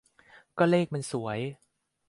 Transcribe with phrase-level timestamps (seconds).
[0.57, 1.39] ก็เลขมันสวย